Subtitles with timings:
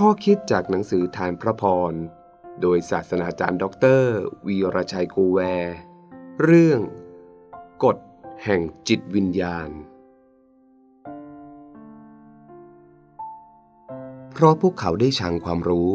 [0.00, 1.94] ข้อคิดจากหนังสือธารพระพร
[2.60, 5.76] โดยศาสนาจารย์ด็อกเตอร์วีรชัยกูแวร์
[6.42, 6.80] เรื่อง
[7.84, 7.96] กฎ
[8.44, 9.68] แห่งจิตวิญญาณ
[14.32, 15.92] เพราะพวกเขาได้ชังความรู้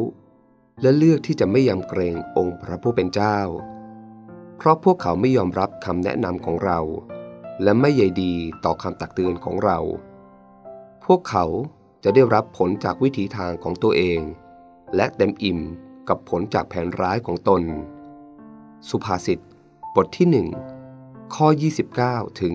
[0.82, 3.40] และเลือกที่จะไม่ยำเกรงองค์พระผู้เป็นเจ้า
[4.58, 6.80] เพราะพวกเขาไม่ยอมรับคำแนะนำของเรา
[7.64, 8.34] และไม่ใยดี
[8.66, 9.80] ต่อคำตักเตือนของเรา
[11.06, 11.46] พวกเขา
[12.04, 14.20] จะได้รับผลจากวิถีทางของตัวเอง
[14.96, 15.60] และเต็มอิ่ม
[16.10, 17.62] กับผลจากแผนร้ายของตน
[18.90, 19.40] สุภาษิต
[19.96, 20.48] บทที่หนึ่ง
[21.36, 21.48] ข้อ
[21.94, 22.54] 29 ถึง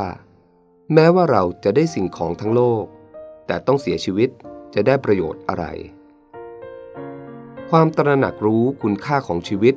[0.95, 2.85] แม้ว่าเราจะได้สิ่งของทั้งโลก
[3.47, 4.31] แต่ต้องเสียชีวิต
[4.75, 5.65] จะได้ประโยชน์อะไร
[7.75, 9.75] ความตระหนักรู้คุณค่าของชีวิต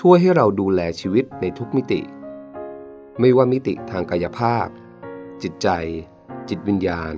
[0.00, 2.00] ช่วยให้เราดูแลชีวิตในทุกมิติ
[3.20, 4.66] ไม่ว่ามิติทางกายภาพ
[5.42, 5.68] จิตใจ
[6.48, 7.14] จิตวิญญาณ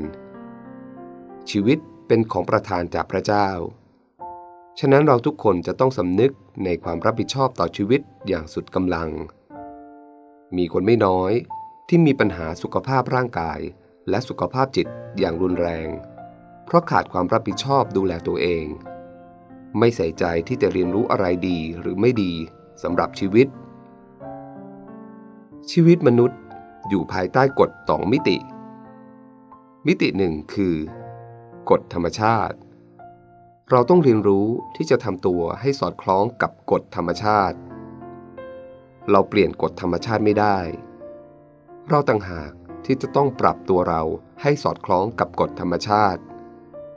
[1.50, 3.48] ชีวิตเป็นของประทานจากพระเจ้า
[4.78, 6.32] ฉะนั้นเราทุกคนจะต้องสำนึก
[6.64, 9.08] ในความรับผิดชอบต่อชีวิตอย่างสุดกำลัง
[10.56, 11.32] มีคนไม่น้อย
[11.88, 13.60] ที่มีปัญหาสุขภาพร่างกาย
[14.08, 14.86] และสุขภาพจิต
[15.18, 15.88] อย่างรุนแรง
[16.64, 18.66] เพราะขาดความรับผิดชอบดูแลตัวเอง
[19.78, 22.32] ไม่ใส่ใจที่จะเรียนรู้อะไรดีหรือไม่ดี
[22.82, 23.46] สำหรับชีวิต
[25.70, 26.38] ชีวิตมนุษย์
[26.88, 28.36] อยู่ภายใต้กฎสองมิติ
[29.86, 30.76] มิติหนึ่งคือ
[31.70, 32.56] กฎธรรมชาติ
[33.70, 34.46] เราต้องเรียนรู้
[34.76, 37.58] ที่จะทำตัวให้สอดคล้องกับกฎธรรมชาติ
[39.10, 40.58] เราเปลี่ยนกฎธรรมชาติไม่ได้
[41.88, 42.52] เราต่างหาก
[42.84, 44.02] ที่จะต้องปรับตัวเรา
[44.42, 46.20] ให้สอดคล้องกับกฎธรรมชาติ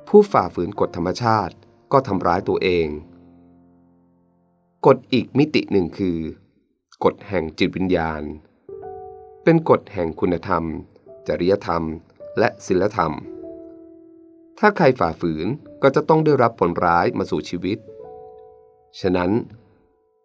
[0.07, 1.53] ผู้ฝ่าฝืนกฎธรรมชาติ
[1.91, 2.87] ก็ทำร้ายตัวเอง
[4.85, 6.19] กฎอีกมิติหนึ่งคือ
[7.03, 8.21] กฎแห่งจิตวิญญาณ
[9.43, 10.63] เป็นกฎแห่งคุณธรรม
[11.27, 11.83] จริยธรรม
[12.39, 13.13] และศีลธรรม
[14.59, 15.47] ถ้าใครฝ่าฝืน
[15.83, 17.77] ก็จะต้องได้รับผลร้ายมาสู่ชีวิต
[18.99, 19.31] ฉะนั้น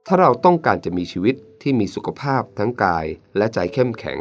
[0.07, 4.21] ถ้าเราต้องการจะมีชีวิตที่มีสุขภาพทั้งกายและใจเข้มแข็ง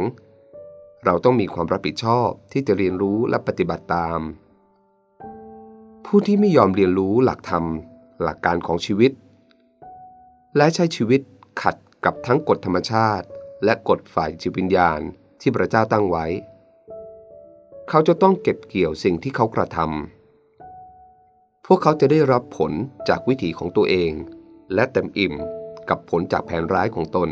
[1.05, 4.19] เราต้องมีความรับผิดชอบที่จะเรียนรู้และปฏิบัติตาม
[6.15, 7.65] ผู้ที่ไม่ยอมเรียนรู้หลักธรรม
[8.23, 9.11] หลักการของชีวิต
[10.57, 11.21] และใช้ชีวิต
[11.61, 11.75] ขัด
[12.05, 13.27] กับทั้งกฎธรรมชาติ
[13.63, 14.99] และกฎฝ่ายจิตวิญญาณ
[15.41, 16.25] ที่พระเจ้าตั้งไว้
[17.89, 22.71] เขาจะต้องเก็บเกี่ยวสิ่งที่เขากระทำพวกเขาจะได้รับผล
[23.09, 24.11] จากวิถีของตัวเอง
[24.73, 25.33] และเต็มอิ่ม
[25.89, 27.29] กับผลจากแผนร้ายของตน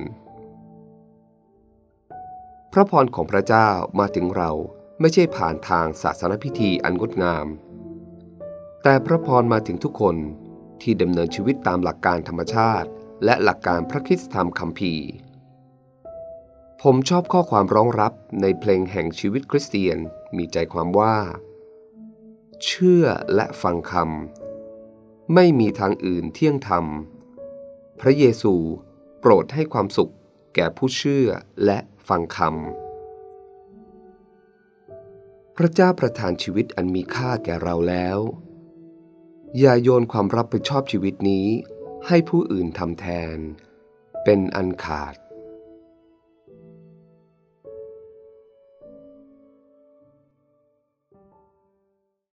[2.71, 4.51] พระพรของพระเจ้ามาถึงเรา
[4.99, 7.47] ไม่ใช่ผ่านทางศาสนพิธีอันงดงาม
[8.83, 10.15] แต่พระพรมาถึงทุกคน
[10.81, 12.89] ที่ดำเนินชีวิตตามหลักการธรรมชาติ
[13.25, 14.93] และหลักการพระคิดธรรมคำพี
[16.81, 19.97] ผมชอบข้อความร้องรับในเพลงแห่งชีวิตคริสเตียน
[20.37, 21.15] มีใจความว่า
[22.63, 23.05] เชื่อ
[23.35, 26.85] และฟังคำไม่มีทางอื่นเที่ยงธรรม
[27.99, 28.53] พระเยซู
[29.19, 30.13] โปรดให้ความสุข
[30.55, 31.27] แก่ผู้เชื่อ
[31.65, 32.45] และฟังคำ
[35.55, 38.19] พระเจ้าประทานชีวิตอันมีค่าแก่เราแล้ว
[39.59, 41.47] อย่าโยนความรับผิดชอบชีวิตนี้
[42.07, 43.37] ให้ผู้อื่นทำแทน
[44.23, 45.15] เป็นอันขาด